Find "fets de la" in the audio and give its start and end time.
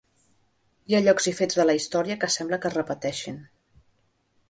1.41-1.77